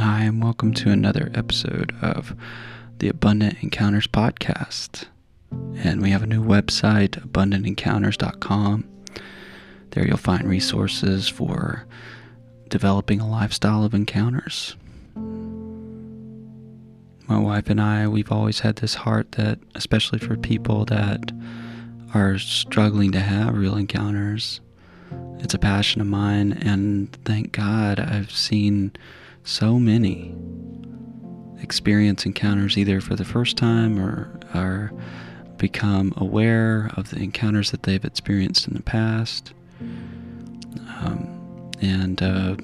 [0.00, 2.34] Hi, and welcome to another episode of
[3.00, 5.04] the Abundant Encounters podcast.
[5.76, 8.88] And we have a new website, abundantencounters.com.
[9.90, 11.86] There you'll find resources for
[12.70, 14.74] developing a lifestyle of encounters.
[17.28, 21.30] My wife and I, we've always had this heart that, especially for people that
[22.14, 24.62] are struggling to have real encounters,
[25.40, 26.54] it's a passion of mine.
[26.54, 28.92] And thank God I've seen
[29.44, 30.34] so many
[31.62, 34.92] experience encounters either for the first time or are
[35.56, 39.52] become aware of the encounters that they've experienced in the past.
[39.80, 42.56] Um, and uh,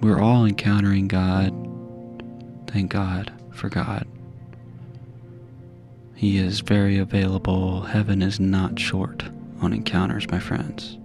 [0.00, 1.52] we're all encountering God.
[2.66, 4.06] Thank God for God.
[6.14, 7.82] He is very available.
[7.82, 9.22] Heaven is not short
[9.60, 10.96] on encounters, my friends.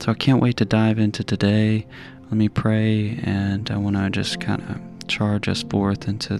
[0.00, 1.86] So I can't wait to dive into today.
[2.28, 6.34] Let me pray, and I want to just kind of charge us forth into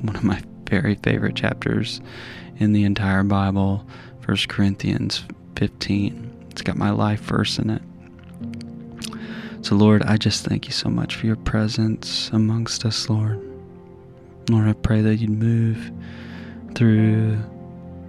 [0.00, 2.00] one of my very favorite chapters
[2.56, 3.86] in the entire Bible,
[4.24, 5.24] 1 Corinthians
[5.56, 6.46] 15.
[6.50, 7.82] It's got my life verse in it.
[9.60, 13.38] So, Lord, I just thank you so much for your presence amongst us, Lord.
[14.48, 15.92] Lord, I pray that you'd move
[16.74, 17.36] through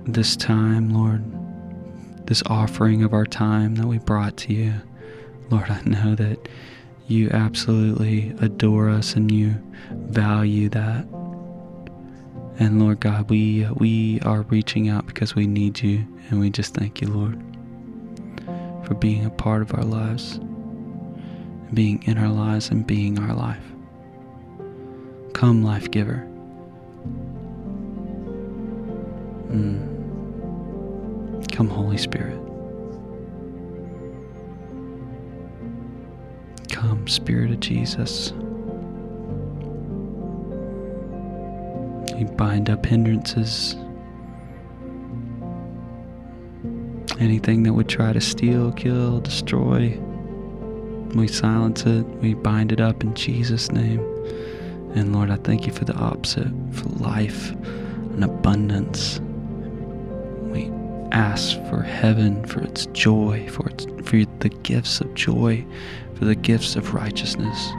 [0.06, 1.26] this time, Lord,
[2.26, 4.76] this offering of our time that we brought to you.
[5.50, 6.48] Lord, I know that
[7.08, 9.56] you absolutely adore us and you
[9.92, 11.06] value that.
[12.60, 16.74] And Lord God, we we are reaching out because we need you and we just
[16.74, 17.40] thank you, Lord,
[18.86, 20.40] for being a part of our lives,
[21.74, 23.64] being in our lives and being our life.
[25.34, 26.28] Come, life giver.
[29.52, 29.96] Mm.
[31.52, 32.47] Come, Holy Spirit.
[36.88, 38.32] Come, Spirit of Jesus.
[42.18, 43.76] You bind up hindrances,
[47.20, 50.00] anything that would try to steal, kill, destroy.
[51.14, 54.00] We silence it, we bind it up in Jesus' name.
[54.96, 59.20] And Lord, I thank you for the opposite, for life and abundance.
[60.54, 60.72] We
[61.12, 65.66] ask for heaven, for its joy, for its for the gifts of joy,
[66.18, 67.72] for the gifts of righteousness,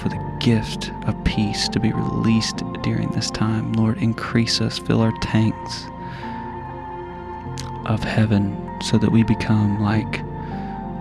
[0.00, 3.72] for the gift of peace to be released during this time.
[3.74, 5.84] Lord, increase us, fill our tanks
[7.86, 10.22] of heaven so that we become like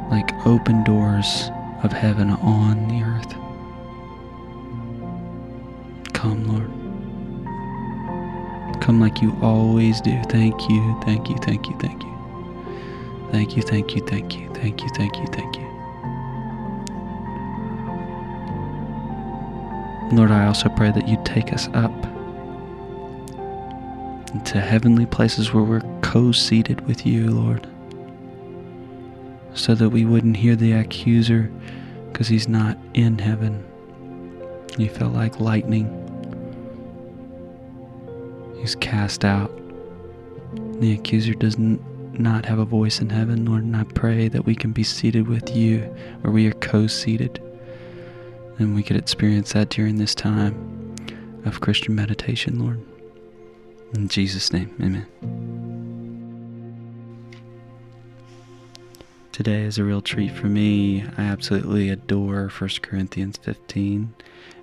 [0.10, 1.50] like open doors
[1.84, 3.34] of heaven on the earth.
[6.14, 6.72] Come, Lord.
[8.82, 10.20] Come like you always do.
[10.30, 12.10] Thank you, thank you, thank you, thank you.
[13.32, 15.69] Thank you, thank you, thank you, thank you, thank you, thank you.
[20.12, 21.92] Lord, I also pray that you take us up
[24.34, 27.68] into heavenly places where we're co seated with you, Lord,
[29.54, 31.52] so that we wouldn't hear the accuser
[32.12, 33.64] because he's not in heaven.
[34.78, 35.96] He felt like lightning.
[38.60, 39.52] He's cast out.
[40.80, 41.82] The accuser doesn't
[42.20, 45.28] not have a voice in heaven, Lord, and I pray that we can be seated
[45.28, 45.80] with you,
[46.22, 47.42] where we are co seated,
[48.60, 50.96] and we could experience that during this time
[51.46, 52.86] of Christian meditation, Lord.
[53.94, 55.08] In Jesus' name, amen.
[59.32, 61.06] Today is a real treat for me.
[61.18, 64.14] I absolutely adore 1 Corinthians 15.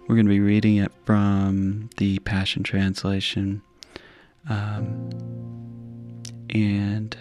[0.07, 3.63] We're going to be reading it from the Passion Translation.
[4.49, 5.11] Um,
[6.51, 7.17] and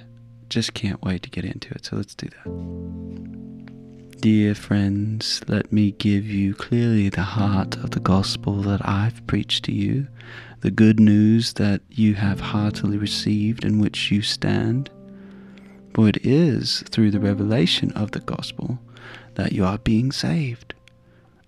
[0.50, 1.86] just can't wait to get into it.
[1.86, 3.75] So let's do that.
[4.22, 9.66] Dear friends, let me give you clearly the heart of the gospel that I've preached
[9.66, 10.08] to you,
[10.62, 14.90] the good news that you have heartily received in which you stand.
[15.94, 18.80] For it is through the revelation of the gospel
[19.36, 20.74] that you are being saved.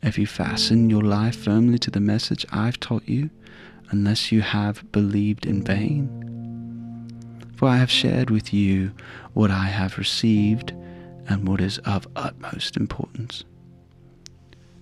[0.03, 3.31] If you fasten your life firmly to the message I've taught you,
[3.89, 6.23] unless you have believed in vain.
[7.55, 8.91] For I have shared with you
[9.33, 10.73] what I have received
[11.27, 13.43] and what is of utmost importance.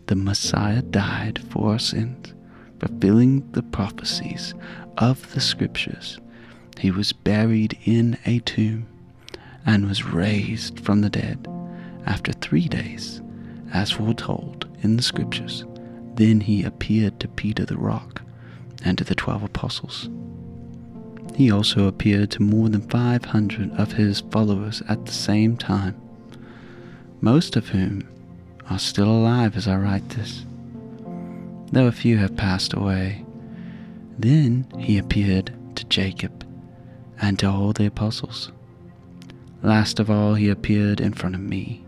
[0.08, 2.34] The Messiah died for our sins,
[2.80, 4.54] fulfilling the prophecies
[4.98, 6.20] of the Scriptures.
[6.78, 8.88] He was buried in a tomb
[9.66, 11.48] and was raised from the dead
[12.06, 13.22] after three days,
[13.74, 15.66] as foretold in the Scriptures.
[16.14, 18.22] Then he appeared to Peter the rock
[18.84, 20.10] and to the twelve apostles.
[21.36, 26.00] He also appeared to more than 500 of his followers at the same time,
[27.26, 28.08] most of whom
[28.70, 30.46] are still alive as I write this.
[31.72, 33.26] though a few have passed away.
[34.20, 36.46] Then he appeared to Jacob
[37.20, 38.52] and to all the apostles.
[39.64, 41.84] Last of all, he appeared in front of me,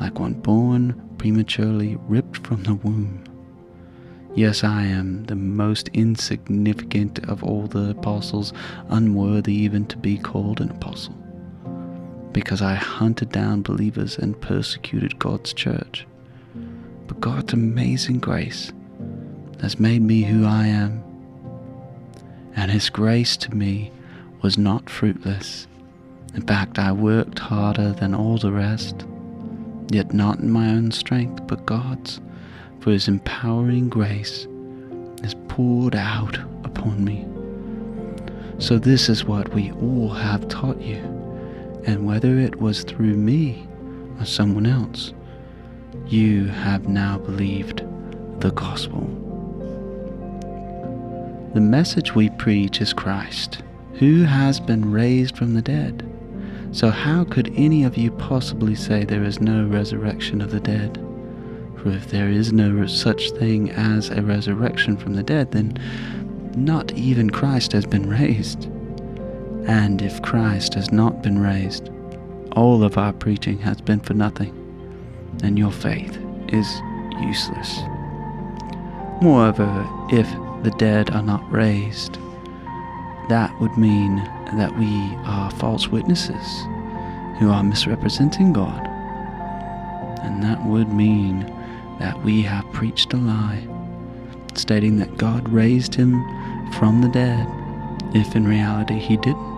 [0.00, 3.22] like one born prematurely ripped from the womb.
[4.34, 8.52] Yes, I am the most insignificant of all the apostles,
[8.88, 11.14] unworthy even to be called an apostle,
[12.32, 16.06] because I hunted down believers and persecuted God's church.
[17.06, 18.72] But God's amazing grace
[19.60, 21.02] has made me who I am,
[22.54, 23.90] and His grace to me
[24.42, 25.66] was not fruitless.
[26.34, 29.04] In fact, I worked harder than all the rest,
[29.90, 32.20] yet not in my own strength, but God's
[32.80, 34.46] for his empowering grace
[35.22, 37.26] is poured out upon me.
[38.58, 40.98] So, this is what we all have taught you,
[41.84, 43.66] and whether it was through me
[44.20, 45.12] or someone else,
[46.06, 47.82] you have now believed
[48.40, 49.06] the gospel.
[51.54, 53.62] The message we preach is Christ,
[53.94, 56.04] who has been raised from the dead.
[56.72, 60.96] So, how could any of you possibly say there is no resurrection of the dead?
[61.78, 65.78] For if there is no such thing as a resurrection from the dead, then
[66.56, 68.68] not even Christ has been raised.
[69.68, 71.90] And if Christ has not been raised,
[72.52, 74.54] all of our preaching has been for nothing,
[75.42, 76.18] and your faith
[76.48, 76.80] is
[77.20, 77.78] useless.
[79.20, 80.26] Moreover, if
[80.62, 82.14] the dead are not raised,
[83.28, 84.16] that would mean
[84.54, 84.88] that we
[85.26, 86.62] are false witnesses
[87.38, 88.86] who are misrepresenting God.
[90.22, 91.40] And that would mean
[91.98, 93.68] that we have preached a lie,
[94.54, 96.24] stating that God raised him
[96.72, 97.46] from the dead,
[98.14, 99.57] if in reality he didn't.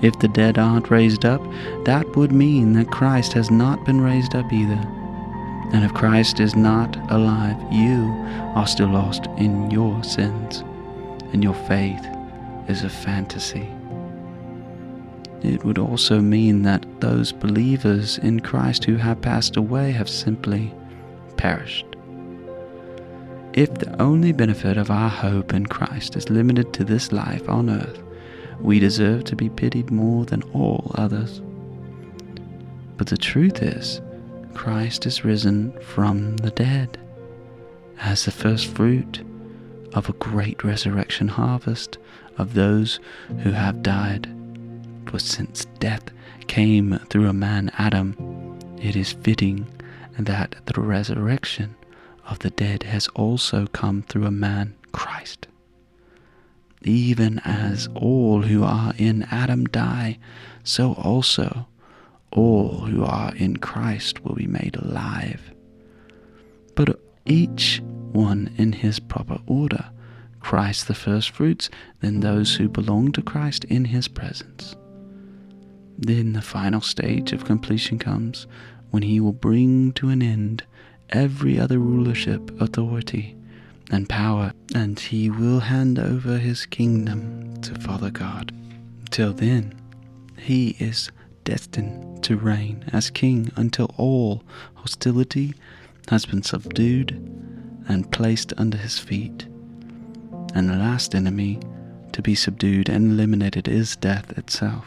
[0.00, 1.42] If the dead aren't raised up,
[1.84, 4.80] that would mean that Christ has not been raised up either.
[5.72, 8.06] And if Christ is not alive, you
[8.54, 10.60] are still lost in your sins,
[11.32, 12.06] and your faith
[12.68, 13.68] is a fantasy.
[15.42, 20.74] It would also mean that those believers in Christ who have passed away have simply
[21.36, 21.86] perished.
[23.52, 27.70] If the only benefit of our hope in Christ is limited to this life on
[27.70, 28.02] earth,
[28.60, 31.40] we deserve to be pitied more than all others.
[32.96, 34.00] But the truth is,
[34.54, 36.98] Christ is risen from the dead
[38.00, 39.22] as the first fruit
[39.94, 41.98] of a great resurrection harvest
[42.36, 43.00] of those
[43.42, 44.28] who have died.
[45.06, 46.10] For since death
[46.46, 49.66] came through a man Adam, it is fitting
[50.18, 51.76] that the resurrection
[52.26, 55.46] of the dead has also come through a man, Christ.
[56.82, 60.18] Even as all who are in Adam die,
[60.62, 61.66] so also
[62.30, 65.52] all who are in Christ will be made alive.
[66.74, 67.82] But each
[68.12, 69.90] one in his proper order
[70.40, 71.68] Christ the firstfruits,
[72.00, 74.76] then those who belong to Christ in his presence.
[75.98, 78.46] Then the final stage of completion comes
[78.90, 80.62] when he will bring to an end
[81.10, 83.36] every other rulership, authority,
[83.90, 88.52] and power, and he will hand over his kingdom to Father God.
[89.10, 89.74] Till then,
[90.36, 91.10] he is
[91.44, 94.42] destined to reign as king until all
[94.74, 95.54] hostility
[96.08, 97.12] has been subdued
[97.88, 99.46] and placed under his feet.
[100.54, 101.60] And the last enemy
[102.12, 104.86] to be subdued and eliminated is death itself.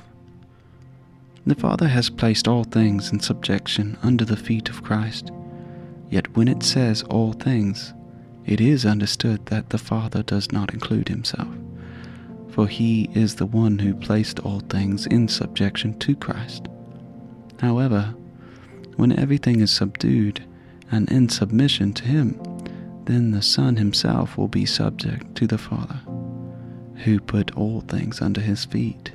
[1.45, 5.31] The Father has placed all things in subjection under the feet of Christ.
[6.09, 7.93] Yet when it says all things,
[8.45, 11.47] it is understood that the Father does not include himself,
[12.49, 16.67] for he is the one who placed all things in subjection to Christ.
[17.59, 18.15] However,
[18.95, 20.43] when everything is subdued
[20.91, 22.39] and in submission to him,
[23.05, 26.01] then the Son himself will be subject to the Father,
[27.03, 29.11] who put all things under his feet.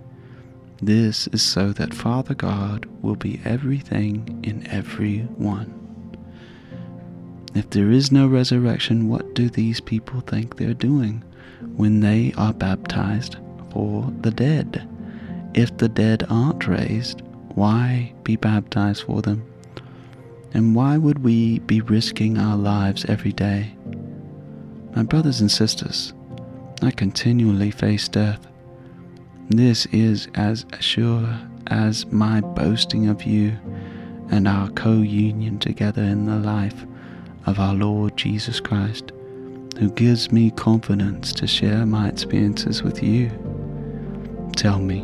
[0.83, 5.86] This is so that Father God will be everything in every one.
[7.57, 11.25] If there is no resurrection, what do these people think they're doing
[11.77, 13.37] when they are baptized
[13.73, 14.89] for the dead?
[15.55, 17.23] If the dead aren't raised,
[17.55, 19.45] why be baptized for them?
[20.53, 23.75] And why would we be risking our lives every day?
[24.95, 26.13] My brothers and sisters,
[26.83, 28.47] I continually face death
[29.49, 33.57] this is as sure as my boasting of you
[34.29, 36.85] and our co union together in the life
[37.47, 39.13] of our Lord Jesus Christ,
[39.79, 43.31] who gives me confidence to share my experiences with you.
[44.57, 45.01] Tell me,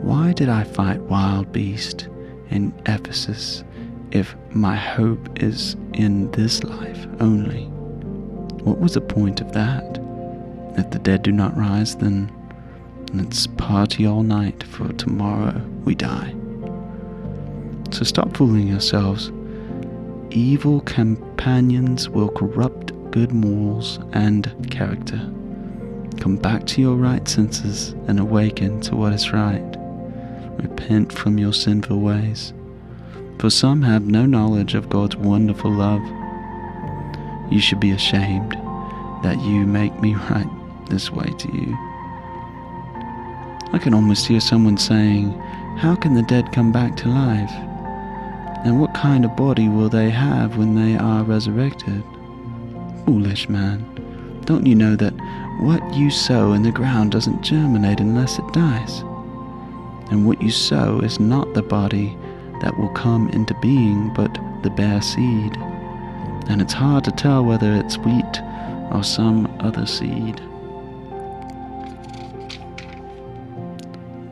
[0.00, 2.06] why did I fight wild beasts
[2.50, 3.64] in Ephesus
[4.12, 7.70] if my hope is in this life only?
[8.66, 10.00] what was the point of that?
[10.76, 12.32] If the dead do not rise, then
[13.14, 16.34] let's party all night, for tomorrow we die.
[17.92, 19.30] So stop fooling yourselves.
[20.30, 25.18] Evil companions will corrupt good morals and character.
[26.18, 29.76] Come back to your right senses and awaken to what is right.
[30.58, 32.52] Repent from your sinful ways.
[33.38, 36.02] For some have no knowledge of God's wonderful love.
[37.50, 38.52] You should be ashamed
[39.22, 40.50] that you make me write
[40.90, 41.76] this way to you.
[43.72, 45.32] I can almost hear someone saying,
[45.78, 47.65] How can the dead come back to life?
[48.66, 52.02] And what kind of body will they have when they are resurrected?
[53.04, 53.78] Foolish man,
[54.44, 55.14] don't you know that
[55.60, 59.02] what you sow in the ground doesn't germinate unless it dies?
[60.10, 62.18] And what you sow is not the body
[62.60, 65.56] that will come into being, but the bare seed.
[66.48, 68.42] And it's hard to tell whether it's wheat
[68.90, 70.40] or some other seed.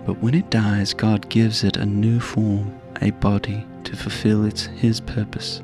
[0.05, 4.65] But when it dies, God gives it a new form, a body to fulfill its
[4.67, 5.63] his purpose.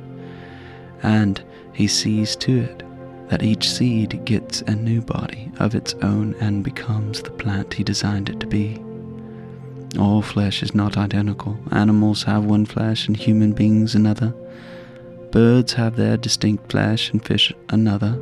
[1.03, 2.83] And he sees to it
[3.29, 7.85] that each seed gets a new body of its own and becomes the plant he
[7.85, 8.83] designed it to be.
[9.99, 11.59] All flesh is not identical.
[11.73, 14.35] Animals have one flesh and human beings another.
[15.31, 18.19] Birds have their distinct flesh and fish another.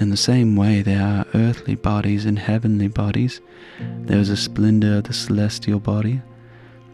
[0.00, 3.40] In the same way, there are earthly bodies and heavenly bodies.
[3.78, 6.22] There is a splendor of the celestial body,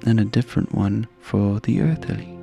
[0.04, 2.36] and a different one for the earthly.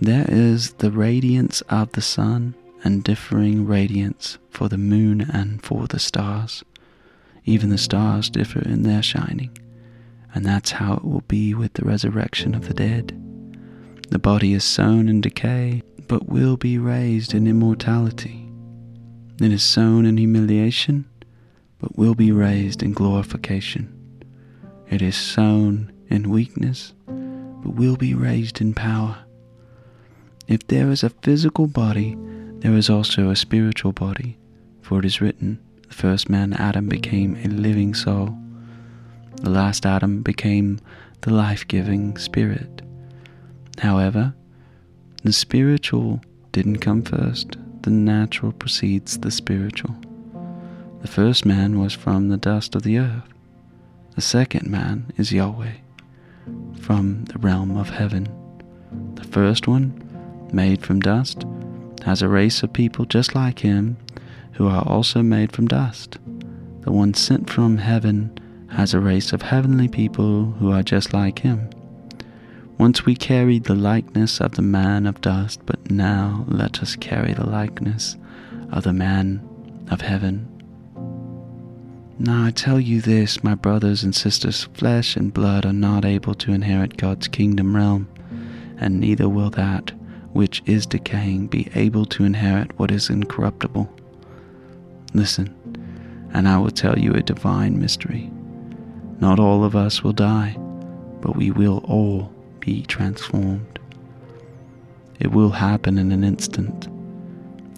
[0.00, 5.86] There is the radiance of the sun and differing radiance for the moon and for
[5.86, 6.64] the stars.
[7.44, 9.56] Even the stars differ in their shining,
[10.34, 13.16] and that's how it will be with the resurrection of the dead.
[14.10, 18.48] The body is sown in decay, but will be raised in immortality.
[19.40, 21.08] It is sown in humiliation,
[21.78, 23.92] but will be raised in glorification.
[24.88, 29.18] It is sown in weakness, but will be raised in power.
[30.46, 32.16] If there is a physical body,
[32.58, 34.36] there is also a spiritual body,
[34.82, 38.36] for it is written, the first man Adam became a living soul.
[39.36, 40.80] The last Adam became
[41.22, 42.82] the life giving spirit.
[43.78, 44.34] However,
[45.22, 46.20] the spiritual
[46.52, 49.96] didn't come first, the natural precedes the spiritual.
[51.00, 53.28] The first man was from the dust of the earth.
[54.14, 55.81] The second man is Yahweh
[56.80, 58.28] from the realm of heaven.
[59.14, 59.98] The first one,
[60.52, 61.44] made from dust,
[62.04, 63.96] has a race of people just like him
[64.52, 66.18] who are also made from dust.
[66.82, 68.36] The one sent from heaven
[68.70, 71.70] has a race of heavenly people who are just like him.
[72.78, 77.32] Once we carried the likeness of the man of dust, but now let us carry
[77.32, 78.16] the likeness
[78.72, 79.40] of the man
[79.90, 80.48] of heaven.
[82.18, 86.34] Now I tell you this, my brothers and sisters, flesh and blood are not able
[86.34, 88.06] to inherit God's kingdom realm,
[88.78, 89.92] and neither will that
[90.32, 93.90] which is decaying be able to inherit what is incorruptible.
[95.14, 95.54] Listen,
[96.32, 98.30] and I will tell you a divine mystery.
[99.18, 100.56] Not all of us will die,
[101.20, 103.78] but we will all be transformed.
[105.18, 106.88] It will happen in an instant,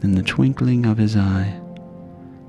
[0.03, 1.61] in the twinkling of his eye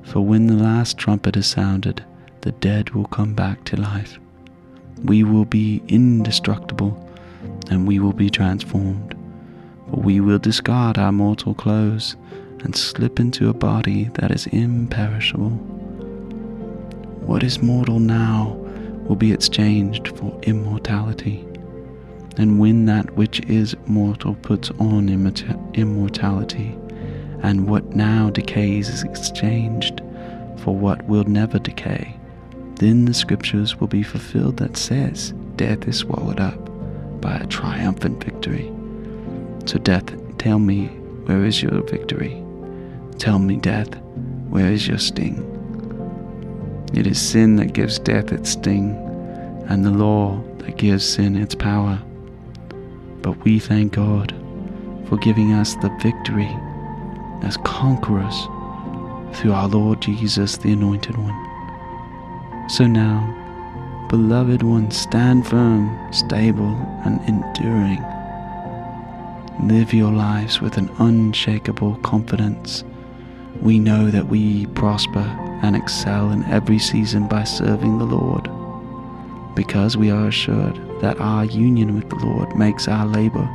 [0.05, 2.05] for when the last trumpet is sounded,
[2.41, 4.19] the dead will come back to life.
[5.03, 7.09] We will be indestructible,
[7.69, 9.15] and we will be transformed.
[9.89, 12.15] For we will discard our mortal clothes
[12.59, 15.51] and slip into a body that is imperishable.
[17.25, 18.55] What is mortal now
[19.07, 21.45] will be exchanged for immortality.
[22.37, 26.77] And when that which is mortal puts on immortality,
[27.45, 30.01] and what now decays is exchanged
[30.57, 32.17] for what will never decay.
[32.77, 36.57] Then the scriptures will be fulfilled that says, Death is swallowed up
[37.21, 38.73] by a triumphant victory.
[39.67, 40.87] So, death, tell me,
[41.27, 42.43] where is your victory?
[43.19, 43.95] Tell me, death,
[44.49, 45.37] where is your sting?
[46.95, 48.95] It is sin that gives death its sting,
[49.67, 52.01] and the law that gives sin its power.
[53.21, 54.33] But we thank God
[55.07, 56.49] for giving us the victory
[57.43, 58.47] as conquerors
[59.37, 62.69] through our Lord Jesus, the Anointed One.
[62.69, 66.75] So now, beloved ones, stand firm, stable,
[67.05, 68.03] and enduring.
[69.67, 72.83] Live your lives with an unshakable confidence.
[73.61, 75.25] We know that we prosper
[75.63, 78.49] and excel in every season by serving the Lord,
[79.55, 83.49] because we are assured that our union with the Lord makes our labor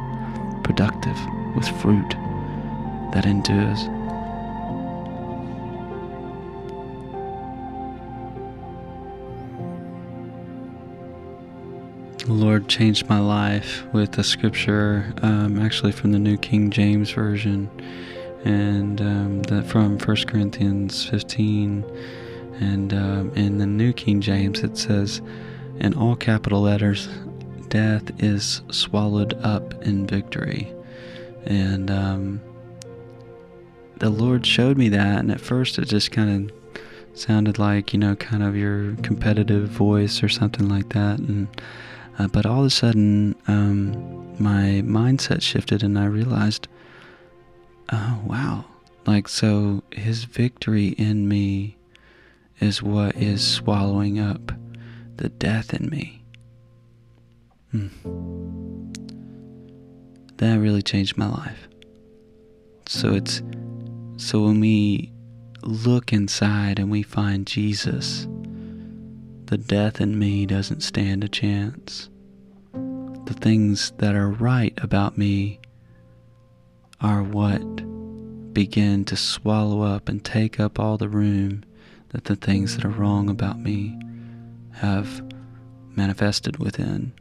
[0.63, 1.19] productive
[1.55, 2.15] with fruit
[3.13, 3.89] that endures.
[12.27, 17.11] The Lord changed my life with a scripture, um, actually from the New King James
[17.11, 17.69] Version,
[18.45, 21.85] and um, the, from 1 Corinthians 15.
[22.61, 25.23] And um, in the New King James, it says,
[25.81, 27.09] in all capital letters,
[27.69, 30.73] death is swallowed up in victory.
[31.47, 32.41] And um,
[34.01, 37.99] the Lord showed me that, and at first it just kind of sounded like, you
[37.99, 41.19] know, kind of your competitive voice or something like that.
[41.19, 41.49] And
[42.19, 43.93] uh, but all of a sudden, um,
[44.39, 46.67] my mindset shifted, and I realized,
[47.93, 48.65] oh wow,
[49.07, 51.77] like so, His victory in me
[52.59, 54.53] is what is swallowing up
[55.17, 56.23] the death in me.
[57.71, 57.89] Hmm.
[60.39, 61.69] That really changed my life.
[62.87, 63.43] So it's
[64.21, 65.11] so when we
[65.63, 68.29] look inside and we find Jesus,
[69.47, 72.11] the death in me doesn't stand a chance.
[73.25, 75.59] The things that are right about me
[77.01, 77.63] are what
[78.53, 81.65] begin to swallow up and take up all the room
[82.11, 83.99] that the things that are wrong about me
[84.73, 85.23] have
[85.97, 87.15] manifested within.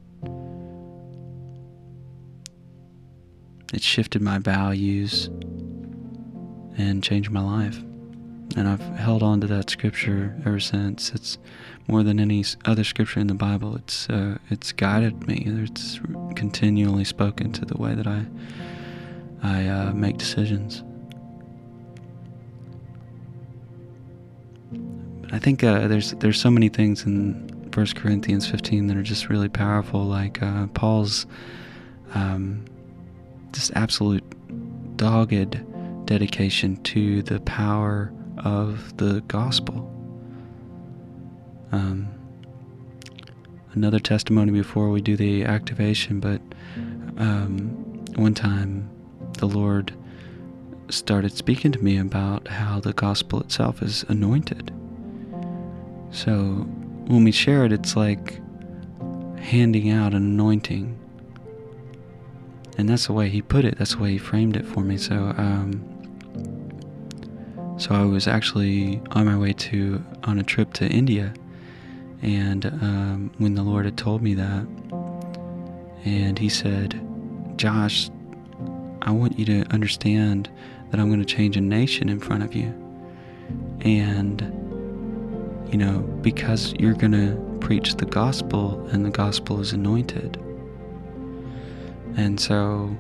[3.73, 5.29] It shifted my values
[6.79, 7.77] and changed my life.
[8.55, 11.12] And I've held on to that scripture ever since.
[11.12, 11.38] It's
[11.88, 13.75] more than any other scripture in the Bible.
[13.75, 15.43] It's uh, it's guided me.
[15.45, 16.00] It's
[16.36, 18.25] continually spoken to the way that I
[19.43, 20.83] I uh, make decisions.
[25.21, 29.03] But I think uh, there's there's so many things in First Corinthians 15 that are
[29.03, 30.05] just really powerful.
[30.05, 31.27] Like uh, Paul's
[32.15, 32.65] um,
[33.51, 34.23] just absolute
[34.97, 35.63] dogged
[36.10, 38.12] dedication to the power
[38.43, 39.88] of the gospel.
[41.72, 42.08] Um,
[43.74, 46.41] another testimony before we do the activation, but
[47.17, 47.69] um,
[48.15, 48.89] one time
[49.38, 49.93] the Lord
[50.89, 54.74] started speaking to me about how the gospel itself is anointed.
[56.10, 56.34] So
[57.06, 58.41] when we share it, it's like
[59.38, 60.98] handing out an anointing.
[62.80, 64.98] And that's the way he put it, that's the way he framed it for me.
[64.98, 65.86] So, um,
[67.79, 71.33] so I was actually on my way to on a trip to India,
[72.21, 74.67] and um, when the Lord had told me that,
[76.03, 76.99] and He said,
[77.55, 78.09] "Josh,
[79.01, 80.49] I want you to understand
[80.91, 82.67] that I'm going to change a nation in front of you,
[83.79, 84.41] and
[85.71, 90.37] you know because you're going to preach the gospel, and the gospel is anointed."
[92.17, 92.93] And so,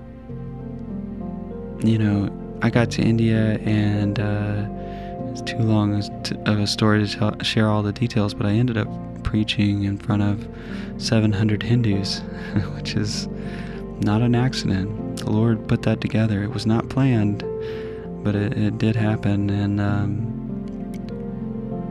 [1.83, 4.65] you know, I got to India and uh,
[5.31, 5.95] it's too long
[6.47, 8.87] of a story to tell, share all the details, but I ended up
[9.23, 10.47] preaching in front of
[10.97, 12.19] 700 Hindus,
[12.75, 13.27] which is
[14.01, 15.19] not an accident.
[15.19, 16.43] The Lord put that together.
[16.43, 17.43] It was not planned,
[18.23, 20.35] but it, it did happen, and um,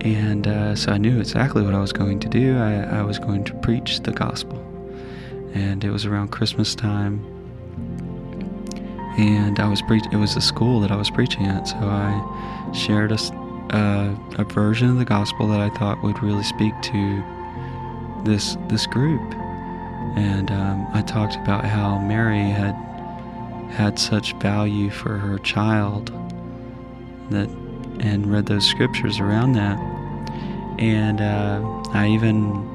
[0.00, 2.58] and uh, so I knew exactly what I was going to do.
[2.58, 4.58] I, I was going to preach the gospel,
[5.54, 7.37] and it was around Christmas time
[9.18, 12.72] and I was pre- it was a school that I was preaching at, so I
[12.72, 17.24] shared a, a version of the gospel that I thought would really speak to
[18.24, 19.34] this this group,
[20.16, 22.74] and um, I talked about how Mary had
[23.70, 26.12] had such value for her child
[27.30, 27.48] that,
[28.00, 29.78] and read those scriptures around that,
[30.78, 31.60] and uh,
[31.92, 32.66] I even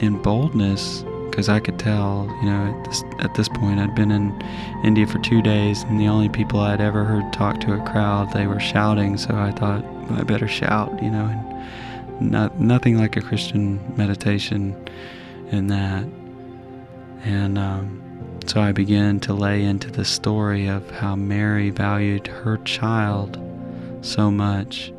[0.00, 4.12] in boldness because I could tell, you know, at this, at this point, I'd been
[4.12, 4.40] in
[4.84, 8.32] India for two days, and the only people I'd ever heard talk to a crowd,
[8.32, 9.16] they were shouting.
[9.16, 13.80] So I thought well, I better shout, you know, and not nothing like a Christian
[13.96, 14.76] meditation
[15.50, 16.06] in that.
[17.24, 22.58] And um, so I began to lay into the story of how Mary valued her
[22.58, 23.40] child
[24.02, 24.92] so much,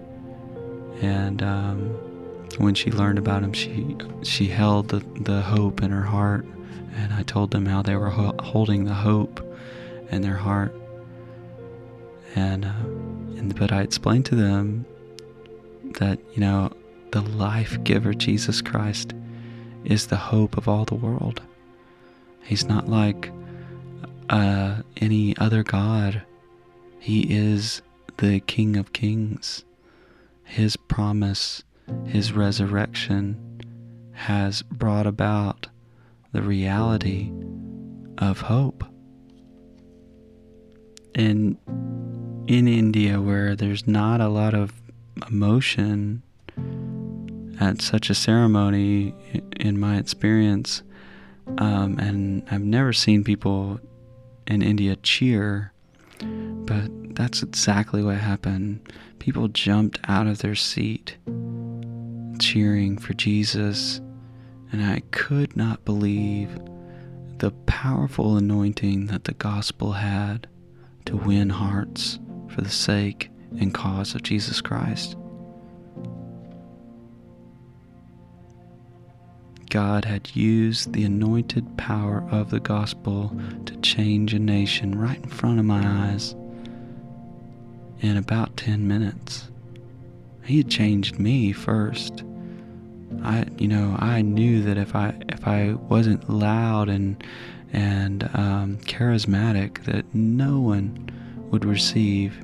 [1.02, 1.42] and.
[1.42, 2.05] Um,
[2.58, 6.46] when she learned about him, she she held the, the hope in her heart,
[6.96, 9.42] and I told them how they were ho- holding the hope
[10.12, 10.74] in their heart,
[12.36, 12.70] and uh,
[13.38, 14.86] and but I explained to them
[16.00, 16.72] that you know
[17.12, 19.14] the life giver Jesus Christ
[19.84, 21.42] is the hope of all the world.
[22.44, 23.32] He's not like
[24.30, 26.24] uh, any other God.
[27.00, 27.82] He is
[28.18, 29.64] the King of Kings.
[30.44, 31.64] His promise
[32.06, 33.62] his resurrection
[34.14, 35.68] has brought about
[36.32, 37.32] the reality
[38.18, 38.84] of hope.
[41.14, 41.58] And
[42.48, 44.74] in India, where there's not a lot of
[45.30, 46.22] emotion
[47.60, 49.14] at such a ceremony,
[49.60, 50.84] in my experience,
[51.60, 53.80] Um, and I've never seen people
[54.48, 55.72] in India cheer,
[56.66, 58.80] but that's exactly what happened.
[59.20, 61.18] People jumped out of their seat
[62.40, 64.00] cheering for Jesus,
[64.72, 66.50] and I could not believe
[67.38, 70.48] the powerful anointing that the gospel had
[71.06, 72.20] to win hearts
[72.50, 75.16] for the sake and cause of Jesus Christ.
[79.70, 85.30] God had used the anointed power of the gospel to change a nation right in
[85.30, 86.34] front of my eyes
[88.00, 89.50] in about 10 minutes.
[90.46, 92.24] He had changed me first.
[93.24, 97.24] I, you know, I knew that if I if I wasn't loud and
[97.74, 101.12] and um, charismatic, that no one
[101.52, 102.38] would receive.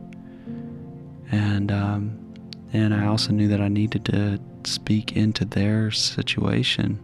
[1.31, 2.17] And um,
[2.73, 6.99] and I also knew that I needed to speak into their situation.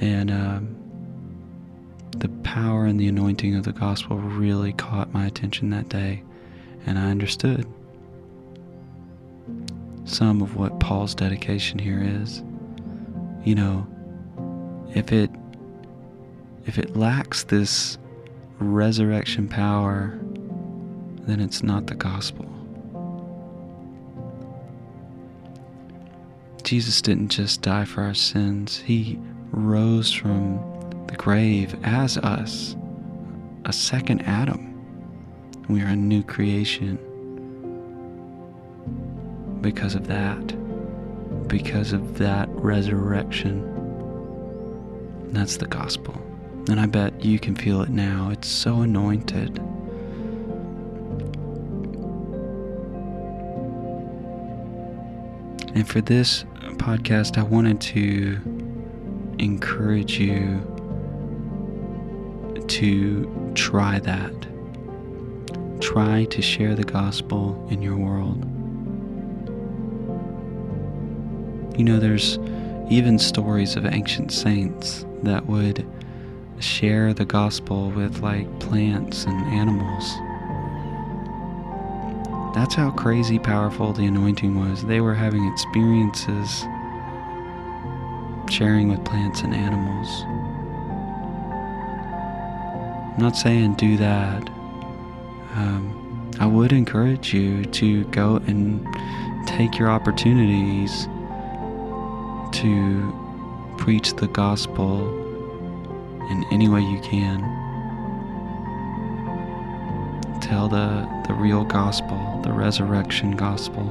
[0.00, 0.76] And um,
[2.18, 6.22] the power and the anointing of the gospel really caught my attention that day,
[6.86, 7.66] and I understood
[10.08, 12.42] some of what Paul's dedication here is.
[13.44, 13.86] You know,
[14.94, 15.30] if it
[16.66, 17.98] if it lacks this
[18.58, 20.18] resurrection power,
[21.20, 22.46] then it's not the gospel.
[26.62, 29.18] Jesus didn't just die for our sins, He
[29.50, 30.60] rose from
[31.06, 32.76] the grave as us,
[33.64, 34.74] a second Adam.
[35.68, 36.98] We are a new creation
[39.60, 43.64] because of that, because of that resurrection.
[45.32, 46.14] That's the gospel.
[46.68, 48.30] And I bet you can feel it now.
[48.30, 49.58] It's so anointed.
[55.74, 56.44] And for this
[56.76, 58.40] podcast, I wanted to
[59.38, 60.60] encourage you
[62.66, 64.34] to try that.
[65.80, 68.57] Try to share the gospel in your world.
[71.78, 72.38] You know, there's
[72.90, 75.86] even stories of ancient saints that would
[76.58, 80.04] share the gospel with like plants and animals.
[82.52, 84.84] That's how crazy powerful the anointing was.
[84.84, 86.64] They were having experiences
[88.50, 90.08] sharing with plants and animals.
[93.14, 94.48] I'm not saying do that.
[95.54, 98.84] Um, I would encourage you to go and
[99.46, 101.06] take your opportunities
[102.62, 105.06] to preach the gospel
[106.30, 107.40] in any way you can.
[110.40, 113.84] Tell the, the real gospel, the resurrection gospel.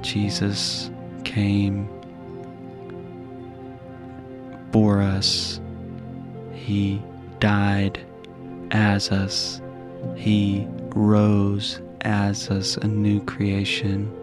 [0.00, 0.92] Jesus
[1.24, 1.88] came
[4.72, 5.60] for us.
[6.52, 7.02] He
[7.40, 7.98] died
[8.70, 9.60] as us.
[10.14, 14.17] He rose as us, a new creation.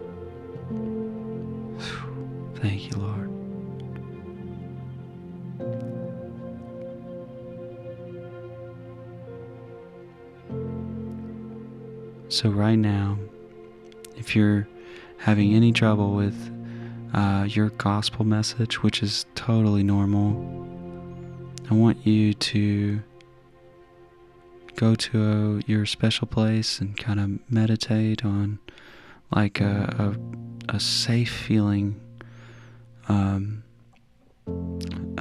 [12.66, 13.16] Right now,
[14.16, 14.66] if you're
[15.18, 16.36] having any trouble with
[17.14, 20.28] uh, your gospel message, which is totally normal,
[21.70, 23.00] I want you to
[24.74, 28.58] go to a, your special place and kind of meditate on
[29.30, 30.16] like a,
[30.68, 32.00] a, a safe feeling,
[33.08, 33.62] um,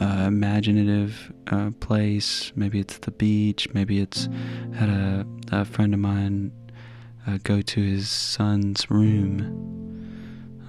[0.01, 2.51] imaginative uh, place.
[2.55, 3.67] Maybe it's the beach.
[3.71, 4.29] Maybe it's
[4.73, 6.51] had a, a friend of mine
[7.27, 9.41] uh, go to his son's room,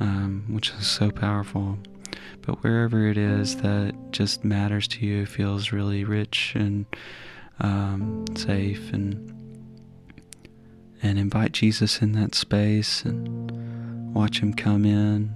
[0.00, 1.78] um, which is so powerful.
[2.42, 6.86] But wherever it is that just matters to you, feels really rich and
[7.60, 9.32] um, safe, and
[11.02, 15.34] and invite Jesus in that space and watch him come in.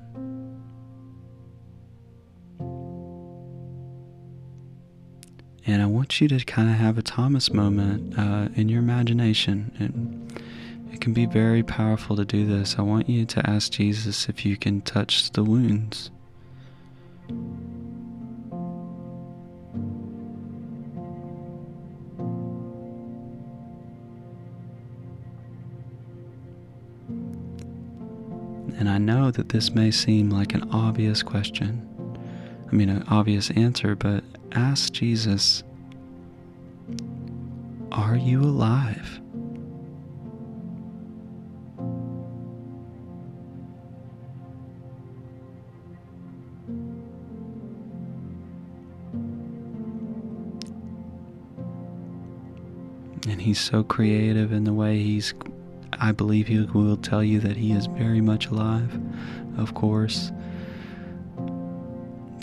[5.66, 9.72] And I want you to kind of have a Thomas moment uh, in your imagination.
[9.78, 10.42] And
[10.92, 12.76] it can be very powerful to do this.
[12.79, 16.11] I want you to ask Jesus if you can touch the wounds.
[28.79, 31.87] And I know that this may seem like an obvious question.
[32.70, 35.62] I mean, an obvious answer, but ask Jesus
[37.92, 39.20] Are you alive?
[53.51, 55.35] He's so creative in the way he's
[55.99, 58.97] I believe he will tell you that he is very much alive,
[59.59, 60.31] of course.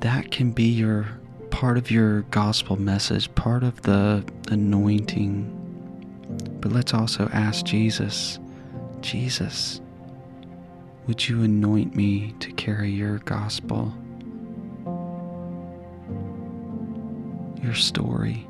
[0.02, 1.08] That can be your
[1.50, 5.54] part of your gospel message, part of the anointing.
[6.60, 8.38] But let's also ask Jesus,
[9.00, 9.80] Jesus,
[11.08, 13.94] would you anoint me to carry your gospel?
[17.64, 18.46] Your story.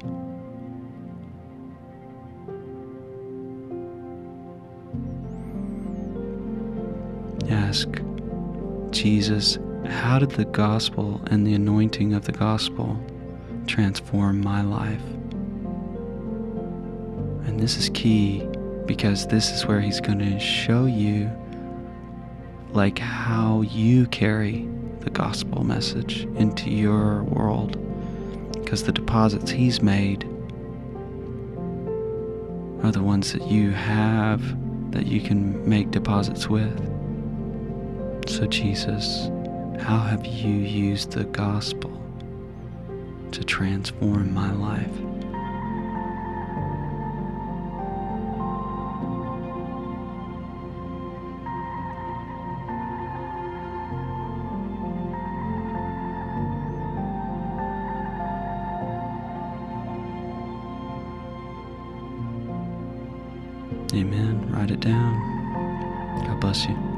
[7.68, 7.90] Ask
[8.92, 12.98] Jesus, how did the gospel and the anointing of the gospel
[13.68, 15.04] transform my life?
[17.46, 18.48] And this is key
[18.86, 21.30] because this is where he's going to show you
[22.72, 24.66] like how you carry
[25.02, 27.76] the gospel message into your world
[28.64, 30.24] because the deposits he's made
[32.82, 34.42] are the ones that you have
[34.94, 36.97] that you can make deposits with.
[38.28, 39.30] So, Jesus,
[39.80, 41.92] how have you used the gospel
[43.32, 44.92] to transform my life?
[63.94, 64.52] Amen.
[64.52, 66.24] Write it down.
[66.28, 66.97] God bless you.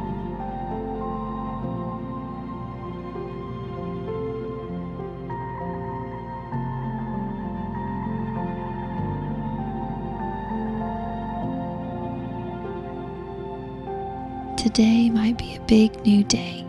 [14.59, 16.65] Today might be a big new day,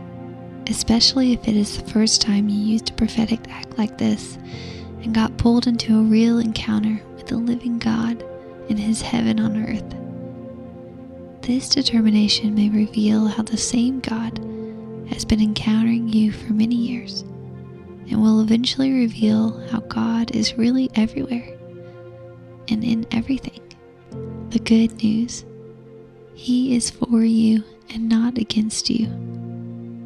[0.68, 4.36] especially if it is the first time you used a prophetic act like this
[5.02, 8.24] and got pulled into a real encounter with the living God
[8.68, 9.92] in His heaven on earth.
[11.42, 14.38] This determination may reveal how the same God
[15.08, 17.22] has been encountering you for many years
[18.08, 21.58] and will eventually reveal how God is really everywhere
[22.68, 23.60] and in everything.
[24.50, 25.44] The good news
[26.34, 29.08] He is for you and not against you.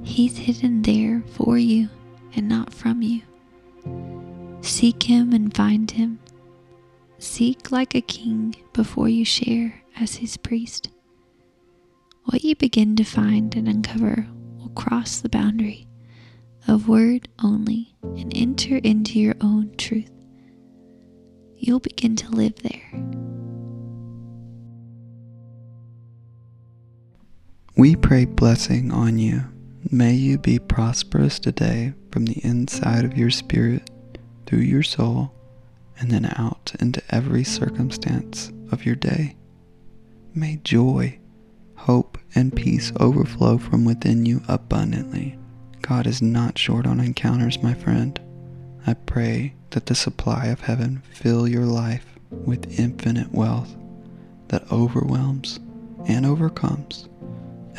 [0.03, 1.89] He's hidden there for you
[2.35, 3.23] and not from you.
[4.63, 6.19] Seek him and find him.
[7.19, 10.89] Seek like a king before you share as his priest.
[12.25, 14.27] What you begin to find and uncover
[14.59, 15.87] will cross the boundary
[16.67, 20.11] of word only and enter into your own truth.
[21.57, 23.34] You'll begin to live there
[27.77, 29.43] We pray blessing on you.
[29.91, 33.91] May you be prosperous today from the inside of your spirit,
[34.47, 35.35] through your soul,
[35.99, 39.35] and then out into every circumstance of your day.
[40.33, 41.19] May joy,
[41.75, 45.37] hope, and peace overflow from within you abundantly.
[45.83, 48.21] God is not short on encounters, my friend.
[48.87, 53.75] I pray that the supply of heaven fill your life with infinite wealth
[54.47, 55.59] that overwhelms
[56.07, 57.09] and overcomes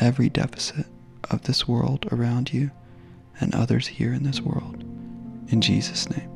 [0.00, 0.86] every deficit
[1.30, 2.70] of this world around you
[3.40, 4.82] and others here in this world.
[5.48, 6.30] In Jesus' name.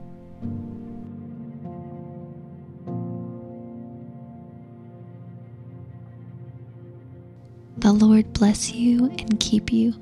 [7.78, 9.92] The Lord bless you and keep you.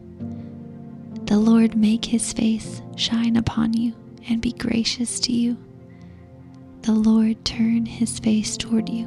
[1.26, 3.94] The Lord make his face shine upon you
[4.28, 5.56] and be gracious to you.
[6.82, 9.06] The Lord turn his face toward you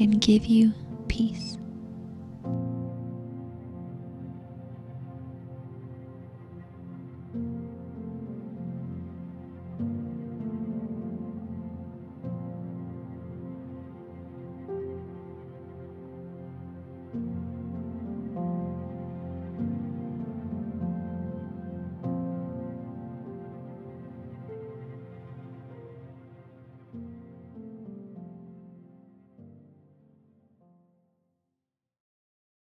[0.00, 0.72] and give you
[1.06, 1.57] peace.